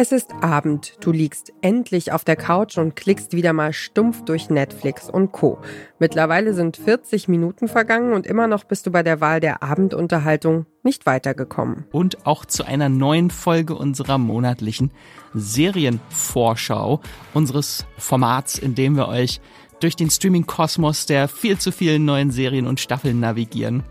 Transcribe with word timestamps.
Es 0.00 0.12
ist 0.12 0.32
Abend, 0.42 0.96
du 1.00 1.10
liegst 1.10 1.52
endlich 1.60 2.12
auf 2.12 2.22
der 2.22 2.36
Couch 2.36 2.78
und 2.78 2.94
klickst 2.94 3.32
wieder 3.32 3.52
mal 3.52 3.72
stumpf 3.72 4.24
durch 4.24 4.48
Netflix 4.48 5.10
und 5.10 5.32
Co. 5.32 5.58
Mittlerweile 5.98 6.54
sind 6.54 6.76
40 6.76 7.26
Minuten 7.26 7.66
vergangen 7.66 8.12
und 8.12 8.24
immer 8.24 8.46
noch 8.46 8.62
bist 8.62 8.86
du 8.86 8.92
bei 8.92 9.02
der 9.02 9.20
Wahl 9.20 9.40
der 9.40 9.64
Abendunterhaltung 9.64 10.66
nicht 10.84 11.04
weitergekommen. 11.04 11.84
Und 11.90 12.28
auch 12.28 12.44
zu 12.44 12.62
einer 12.62 12.88
neuen 12.88 13.32
Folge 13.32 13.74
unserer 13.74 14.18
monatlichen 14.18 14.92
Serienvorschau, 15.34 17.00
unseres 17.34 17.84
Formats, 17.96 18.56
in 18.56 18.76
dem 18.76 18.94
wir 18.94 19.08
euch 19.08 19.40
durch 19.80 19.96
den 19.96 20.10
Streaming-Kosmos 20.10 21.06
der 21.06 21.26
viel 21.26 21.58
zu 21.58 21.72
vielen 21.72 22.04
neuen 22.04 22.30
Serien 22.30 22.68
und 22.68 22.78
Staffeln 22.78 23.18
navigieren. 23.18 23.82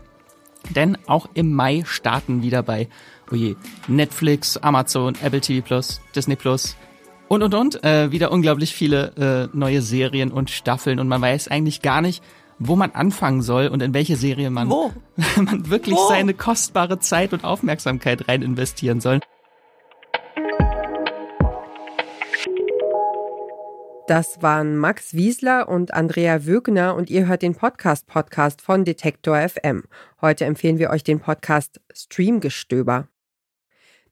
Denn 0.70 0.98
auch 1.06 1.28
im 1.34 1.54
Mai 1.54 1.82
starten 1.86 2.42
wieder 2.42 2.62
bei 2.62 2.88
oje, 3.30 3.56
Netflix, 3.86 4.56
Amazon, 4.56 5.14
Apple 5.22 5.40
TV 5.40 5.64
Plus, 5.64 6.00
Disney 6.14 6.36
Plus 6.36 6.76
und 7.28 7.42
und 7.42 7.54
und 7.54 7.84
äh, 7.84 8.10
wieder 8.10 8.32
unglaublich 8.32 8.74
viele 8.74 9.48
äh, 9.52 9.56
neue 9.56 9.82
Serien 9.82 10.32
und 10.32 10.50
Staffeln 10.50 10.98
und 10.98 11.08
man 11.08 11.20
weiß 11.20 11.48
eigentlich 11.48 11.82
gar 11.82 12.00
nicht, 12.00 12.22
wo 12.58 12.74
man 12.74 12.90
anfangen 12.92 13.42
soll 13.42 13.68
und 13.68 13.82
in 13.82 13.94
welche 13.94 14.16
Serie 14.16 14.50
man, 14.50 14.70
wo? 14.70 14.92
man 15.36 15.70
wirklich 15.70 15.96
wo? 15.96 16.08
seine 16.08 16.34
kostbare 16.34 16.98
Zeit 16.98 17.32
und 17.32 17.44
Aufmerksamkeit 17.44 18.28
rein 18.28 18.42
investieren 18.42 19.00
soll. 19.00 19.20
Das 24.08 24.40
waren 24.40 24.78
Max 24.78 25.12
Wiesler 25.12 25.68
und 25.68 25.92
Andrea 25.92 26.46
Wögner 26.46 26.94
und 26.94 27.10
ihr 27.10 27.26
hört 27.26 27.42
den 27.42 27.54
Podcast-Podcast 27.54 28.62
von 28.62 28.86
Detektor 28.86 29.36
FM. 29.46 29.84
Heute 30.22 30.46
empfehlen 30.46 30.78
wir 30.78 30.88
euch 30.88 31.04
den 31.04 31.20
Podcast 31.20 31.78
Streamgestöber. 31.92 33.06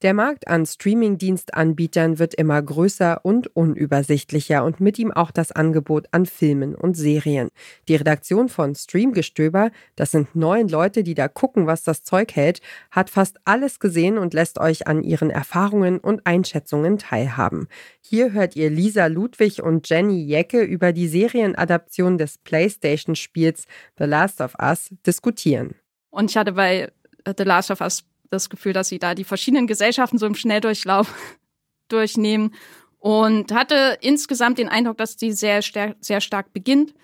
Der 0.03 0.13
Markt 0.13 0.47
an 0.47 0.67
Streaming-Dienstanbietern 0.67 2.19
wird 2.19 2.35
immer 2.35 2.61
größer 2.61 3.25
und 3.25 3.57
unübersichtlicher 3.57 4.63
und 4.63 4.79
mit 4.79 4.99
ihm 4.99 5.11
auch 5.11 5.31
das 5.31 5.53
Angebot 5.53 6.07
an 6.11 6.27
Filmen 6.27 6.75
und 6.75 6.99
Serien. 6.99 7.49
Die 7.89 7.97
Redaktion 7.97 8.51
von 8.51 8.75
Streamgestöber, 8.75 9.71
das 9.95 10.11
sind 10.11 10.37
neun 10.37 10.69
Leute, 10.69 11.03
die 11.03 11.15
da 11.15 11.29
gucken, 11.29 11.67
was 11.67 11.83
das 11.83 12.03
Zeug 12.03 12.37
hält, 12.37 12.61
hat 12.91 13.09
fast 13.09 13.39
alles 13.47 13.81
gesehen 13.81 14.19
und 14.19 14.35
lässt 14.35 14.59
euch 14.59 14.87
an 14.87 15.03
ihren 15.03 15.31
Erfahrungen 15.31 15.99
und 15.99 16.27
Einschätzungen 16.27 16.99
teilhaben. 16.99 17.67
Hier 18.03 18.33
hört 18.33 18.55
ihr 18.55 18.69
Lisa 18.69 19.07
Ludwig 19.07 19.63
und 19.63 19.89
Jenny 19.89 20.23
Jecke 20.25 20.63
über 20.63 20.93
die 20.93 21.09
Serienadaption 21.09 22.19
des 22.19 22.37
PlayStation-Spiels 22.39 23.65
The 23.99 24.05
Last 24.05 24.43
of 24.43 24.57
Us 24.61 24.91
diskutieren. 25.07 25.75
Und 26.11 26.31
ich 26.31 26.37
hatte 26.37 26.53
bei 26.53 26.93
The 27.27 27.45
Last 27.45 27.71
of 27.71 27.81
Us 27.81 28.05
das 28.31 28.51
Gefühl, 28.51 28.73
dass 28.73 28.89
sie 28.89 28.99
da 28.99 29.15
die 29.15 29.25
verschiedenen 29.25 29.67
Gesellschaften 29.67 30.19
so 30.19 30.27
im 30.27 30.35
Schnelldurchlauf 30.35 31.15
durchnehmen 31.89 32.55
und 32.99 33.53
hatte 33.53 33.99
insgesamt 34.01 34.59
den 34.59 34.69
Eindruck, 34.69 34.99
dass 34.99 35.17
die 35.17 35.33
sehr, 35.33 35.61
sehr 35.63 36.21
stark 36.21 36.53
beginnt, 36.53 36.95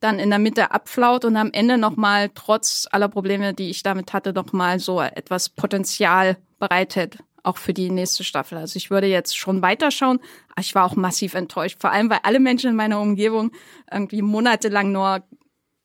dann 0.00 0.18
in 0.18 0.30
der 0.30 0.38
Mitte 0.38 0.70
abflaut 0.70 1.24
und 1.24 1.36
am 1.36 1.50
Ende 1.52 1.76
nochmal, 1.76 2.30
trotz 2.34 2.88
aller 2.90 3.08
Probleme, 3.08 3.52
die 3.52 3.68
ich 3.68 3.82
damit 3.82 4.12
hatte, 4.12 4.32
nochmal 4.32 4.78
so 4.78 5.00
etwas 5.00 5.50
Potenzial 5.50 6.38
bereitet, 6.58 7.18
auch 7.42 7.58
für 7.58 7.74
die 7.74 7.90
nächste 7.90 8.24
Staffel. 8.24 8.56
Also 8.56 8.76
ich 8.76 8.90
würde 8.90 9.06
jetzt 9.06 9.36
schon 9.36 9.60
weiterschauen, 9.60 10.20
ich 10.58 10.74
war 10.74 10.86
auch 10.86 10.96
massiv 10.96 11.34
enttäuscht, 11.34 11.78
vor 11.80 11.90
allem 11.90 12.08
weil 12.08 12.20
alle 12.22 12.40
Menschen 12.40 12.70
in 12.70 12.76
meiner 12.76 13.00
Umgebung 13.00 13.52
irgendwie 13.90 14.22
monatelang 14.22 14.92
nur 14.92 15.22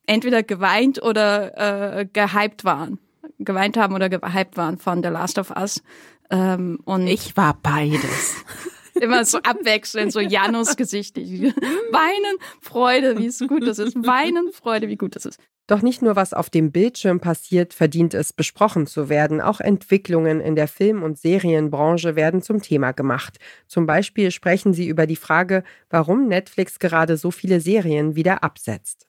entweder 0.05 0.43
geweint 0.43 1.01
oder 1.01 1.97
äh, 1.99 2.05
gehypt 2.05 2.63
waren 2.63 2.99
geweint 3.39 3.77
haben 3.77 3.95
oder 3.95 4.09
gehypt 4.09 4.57
waren 4.57 4.77
von 4.77 5.03
The 5.03 5.09
Last 5.09 5.37
of 5.39 5.51
Us. 5.51 5.81
Ähm, 6.29 6.79
und 6.85 7.07
ich 7.07 7.35
war 7.37 7.57
beides. 7.61 8.43
immer 9.01 9.25
so 9.25 9.39
abwechselnd, 9.39 10.11
so 10.11 10.19
Janus 10.19 10.75
Gesicht. 10.75 11.17
Weinen, 11.17 12.37
Freude, 12.61 13.17
wie 13.17 13.27
es 13.27 13.39
gut 13.39 13.67
das 13.67 13.79
ist. 13.79 13.95
Weinen, 13.95 14.51
Freude, 14.51 14.87
wie 14.87 14.95
gut 14.95 15.15
das 15.15 15.25
ist. 15.25 15.39
Doch 15.67 15.81
nicht 15.81 16.03
nur 16.03 16.15
was 16.15 16.33
auf 16.33 16.51
dem 16.51 16.71
Bildschirm 16.71 17.19
passiert, 17.19 17.73
verdient 17.73 18.13
es 18.13 18.33
besprochen 18.33 18.85
zu 18.85 19.09
werden. 19.09 19.41
Auch 19.41 19.59
Entwicklungen 19.59 20.39
in 20.39 20.55
der 20.55 20.67
Film- 20.67 21.01
und 21.01 21.17
Serienbranche 21.17 22.15
werden 22.15 22.43
zum 22.43 22.61
Thema 22.61 22.91
gemacht. 22.91 23.39
Zum 23.67 23.87
Beispiel 23.87 24.29
sprechen 24.29 24.73
sie 24.73 24.87
über 24.87 25.07
die 25.07 25.15
Frage, 25.15 25.63
warum 25.89 26.27
Netflix 26.27 26.77
gerade 26.77 27.17
so 27.17 27.31
viele 27.31 27.61
Serien 27.61 28.15
wieder 28.15 28.43
absetzt. 28.43 29.07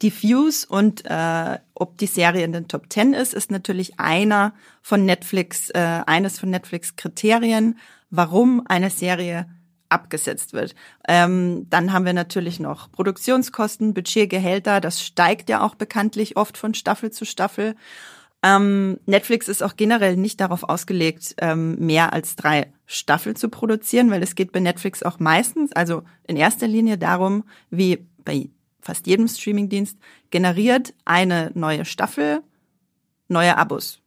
Die 0.00 0.12
Views 0.12 0.64
und 0.64 1.04
äh, 1.04 1.58
ob 1.74 1.98
die 1.98 2.06
Serie 2.06 2.44
in 2.44 2.52
den 2.52 2.66
Top 2.66 2.90
Ten 2.90 3.12
ist, 3.12 3.34
ist 3.34 3.50
natürlich 3.50 4.00
einer 4.00 4.54
von 4.80 5.04
Netflix, 5.04 5.70
äh, 5.70 6.00
eines 6.06 6.40
von 6.40 6.50
Netflix 6.50 6.96
Kriterien, 6.96 7.78
warum 8.10 8.62
eine 8.66 8.90
Serie 8.90 9.46
abgesetzt 9.88 10.54
wird. 10.54 10.74
Ähm, 11.06 11.66
dann 11.70 11.92
haben 11.92 12.06
wir 12.06 12.14
natürlich 12.14 12.58
noch 12.58 12.90
Produktionskosten, 12.90 13.94
Budgetgehälter. 13.94 14.80
Das 14.80 15.04
steigt 15.04 15.50
ja 15.50 15.60
auch 15.60 15.74
bekanntlich 15.74 16.36
oft 16.36 16.56
von 16.56 16.74
Staffel 16.74 17.10
zu 17.10 17.24
Staffel. 17.24 17.76
Ähm, 18.42 18.98
Netflix 19.06 19.46
ist 19.46 19.62
auch 19.62 19.76
generell 19.76 20.16
nicht 20.16 20.40
darauf 20.40 20.64
ausgelegt, 20.64 21.36
ähm, 21.38 21.76
mehr 21.78 22.12
als 22.12 22.34
drei 22.34 22.72
Staffeln 22.86 23.36
zu 23.36 23.48
produzieren, 23.48 24.10
weil 24.10 24.22
es 24.22 24.34
geht 24.34 24.50
bei 24.50 24.58
Netflix 24.58 25.02
auch 25.04 25.20
meistens, 25.20 25.72
also 25.72 26.02
in 26.26 26.36
erster 26.36 26.66
Linie 26.66 26.98
darum, 26.98 27.44
wie 27.70 28.04
bei 28.24 28.48
fast 28.82 29.06
jedem 29.06 29.28
Streamingdienst, 29.28 29.96
generiert 30.30 30.92
eine 31.04 31.50
neue 31.54 31.84
Staffel, 31.84 32.42
neue 33.28 33.56
Abos. 33.56 34.00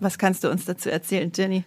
Was 0.00 0.16
kannst 0.18 0.44
du 0.44 0.50
uns 0.50 0.64
dazu 0.64 0.90
erzählen, 0.90 1.30
Jenny? 1.34 1.64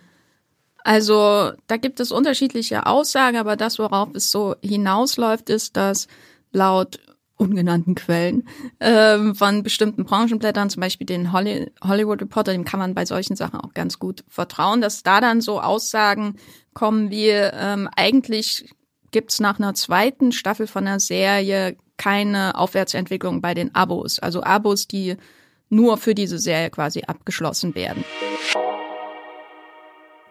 Also, 0.83 1.51
da 1.67 1.77
gibt 1.77 1.99
es 1.99 2.11
unterschiedliche 2.11 2.85
Aussagen, 2.85 3.37
aber 3.37 3.55
das, 3.55 3.77
worauf 3.77 4.09
es 4.13 4.31
so 4.31 4.55
hinausläuft, 4.63 5.49
ist, 5.49 5.75
dass 5.75 6.07
laut 6.51 6.99
ungenannten 7.35 7.95
Quellen 7.95 8.47
ähm, 8.79 9.33
von 9.33 9.63
bestimmten 9.63 10.03
Branchenblättern, 10.03 10.69
zum 10.69 10.81
Beispiel 10.81 11.07
den 11.07 11.31
Holly 11.31 11.71
Hollywood 11.81 12.21
Reporter, 12.21 12.51
dem 12.51 12.65
kann 12.65 12.79
man 12.79 12.93
bei 12.93 13.05
solchen 13.05 13.37
Sachen 13.37 13.59
auch 13.61 13.73
ganz 13.73 13.97
gut 13.97 14.25
vertrauen, 14.27 14.81
dass 14.81 15.03
da 15.03 15.21
dann 15.21 15.39
so 15.39 15.61
Aussagen 15.61 16.35
kommen 16.73 17.11
wie 17.11 17.29
ähm, 17.29 17.89
eigentlich 17.95 18.69
gibt's 19.11 19.39
nach 19.39 19.59
einer 19.59 19.73
zweiten 19.73 20.31
Staffel 20.31 20.67
von 20.67 20.85
der 20.85 20.99
Serie 20.99 21.75
keine 21.97 22.55
Aufwärtsentwicklung 22.55 23.41
bei 23.41 23.53
den 23.53 23.75
Abos. 23.75 24.19
Also 24.19 24.43
Abos, 24.43 24.87
die 24.87 25.17
nur 25.69 25.97
für 25.97 26.15
diese 26.15 26.39
Serie 26.39 26.69
quasi 26.69 27.03
abgeschlossen 27.05 27.75
werden. 27.75 28.03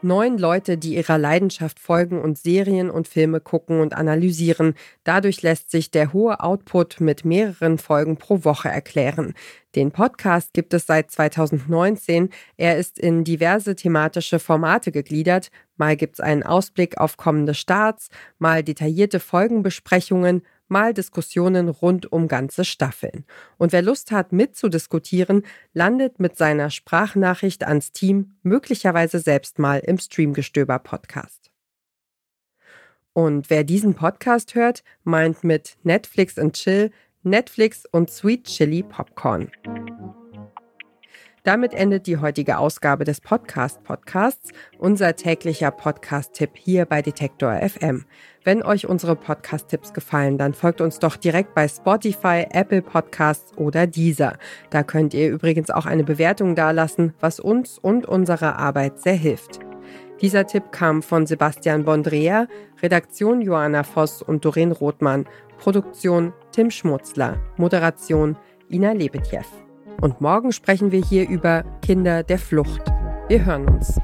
Neun 0.00 0.38
Leute, 0.38 0.78
die 0.78 0.94
ihrer 0.94 1.18
Leidenschaft 1.18 1.80
folgen 1.80 2.20
und 2.20 2.38
Serien 2.38 2.88
und 2.88 3.08
Filme 3.08 3.40
gucken 3.40 3.80
und 3.80 3.94
analysieren. 3.94 4.74
Dadurch 5.02 5.42
lässt 5.42 5.72
sich 5.72 5.90
der 5.90 6.12
hohe 6.12 6.38
Output 6.38 7.00
mit 7.00 7.24
mehreren 7.24 7.78
Folgen 7.78 8.16
pro 8.16 8.44
Woche 8.44 8.68
erklären. 8.68 9.34
Den 9.74 9.90
Podcast 9.90 10.52
gibt 10.54 10.72
es 10.72 10.86
seit 10.86 11.10
2019. 11.10 12.30
Er 12.56 12.78
ist 12.78 12.96
in 13.00 13.24
diverse 13.24 13.74
thematische 13.74 14.38
Formate 14.38 14.92
gegliedert. 14.92 15.50
Mal 15.76 15.96
gibt's 15.96 16.20
einen 16.20 16.44
Ausblick 16.44 16.98
auf 16.98 17.16
kommende 17.16 17.54
Starts, 17.54 18.08
mal 18.38 18.62
detaillierte 18.62 19.18
Folgenbesprechungen, 19.18 20.42
mal 20.68 20.94
Diskussionen 20.94 21.68
rund 21.68 22.10
um 22.12 22.28
ganze 22.28 22.64
Staffeln. 22.64 23.24
Und 23.56 23.72
wer 23.72 23.82
Lust 23.82 24.10
hat, 24.10 24.32
mitzudiskutieren, 24.32 25.44
landet 25.72 26.20
mit 26.20 26.36
seiner 26.36 26.70
Sprachnachricht 26.70 27.64
ans 27.64 27.92
Team 27.92 28.36
möglicherweise 28.42 29.18
selbst 29.18 29.58
mal 29.58 29.78
im 29.78 29.98
Streamgestöber 29.98 30.78
Podcast. 30.78 31.50
Und 33.12 33.50
wer 33.50 33.64
diesen 33.64 33.94
Podcast 33.94 34.54
hört, 34.54 34.84
meint 35.02 35.42
mit 35.42 35.76
Netflix 35.82 36.38
and 36.38 36.54
Chill 36.54 36.90
Netflix 37.24 37.84
und 37.90 38.10
Sweet 38.10 38.44
Chili 38.44 38.82
Popcorn. 38.82 39.50
Damit 41.44 41.72
endet 41.72 42.06
die 42.06 42.18
heutige 42.18 42.58
Ausgabe 42.58 43.04
des 43.04 43.20
Podcast 43.20 43.82
Podcasts, 43.84 44.50
unser 44.78 45.16
täglicher 45.16 45.70
Podcast-Tipp 45.70 46.50
hier 46.54 46.84
bei 46.84 47.02
Detektor 47.02 47.56
FM. 47.56 48.04
Wenn 48.44 48.62
euch 48.62 48.88
unsere 48.88 49.16
Podcast-Tipps 49.16 49.92
gefallen, 49.92 50.38
dann 50.38 50.54
folgt 50.54 50.80
uns 50.80 50.98
doch 50.98 51.16
direkt 51.16 51.54
bei 51.54 51.68
Spotify, 51.68 52.46
Apple 52.50 52.82
Podcasts 52.82 53.56
oder 53.56 53.86
Deezer. 53.86 54.38
Da 54.70 54.82
könnt 54.82 55.14
ihr 55.14 55.30
übrigens 55.30 55.70
auch 55.70 55.86
eine 55.86 56.04
Bewertung 56.04 56.54
dalassen, 56.54 57.14
was 57.20 57.40
uns 57.40 57.78
und 57.78 58.06
unserer 58.06 58.58
Arbeit 58.58 59.00
sehr 59.00 59.14
hilft. 59.14 59.60
Dieser 60.20 60.46
Tipp 60.46 60.72
kam 60.72 61.02
von 61.02 61.26
Sebastian 61.26 61.84
Bondrea, 61.84 62.48
Redaktion 62.82 63.40
Joanna 63.40 63.84
Voss 63.84 64.20
und 64.20 64.44
Doreen 64.44 64.72
Rothmann, 64.72 65.26
Produktion 65.58 66.32
Tim 66.50 66.70
Schmutzler, 66.70 67.38
Moderation 67.56 68.36
Ina 68.68 68.92
Lebetjew. 68.92 69.67
Und 70.00 70.20
morgen 70.20 70.52
sprechen 70.52 70.92
wir 70.92 71.02
hier 71.02 71.28
über 71.28 71.64
Kinder 71.82 72.22
der 72.22 72.38
Flucht. 72.38 72.82
Wir 73.28 73.44
hören 73.44 73.68
uns. 73.68 73.98